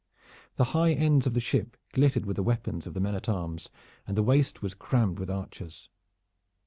The 0.55 0.63
high 0.73 0.93
ends 0.93 1.27
of 1.27 1.35
the 1.35 1.39
ship 1.39 1.77
glittered 1.93 2.25
with 2.25 2.35
the 2.35 2.41
weapons 2.41 2.87
of 2.87 2.95
the 2.95 2.99
men 2.99 3.13
at 3.13 3.29
arms, 3.29 3.69
and 4.07 4.17
the 4.17 4.23
waist 4.23 4.63
was 4.63 4.73
crammed 4.73 5.19
with 5.19 5.27
the 5.27 5.35
archers. 5.35 5.89